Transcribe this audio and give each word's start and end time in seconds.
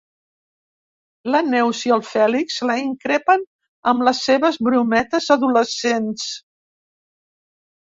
La 1.35 1.41
Neus 1.49 1.81
i 1.89 1.93
el 1.97 2.01
Fèlix 2.13 2.55
la 2.71 2.77
increpen 2.85 3.45
amb 3.93 4.07
les 4.09 4.23
seves 4.31 4.59
brometes 4.71 5.31
adolescents. 5.39 6.29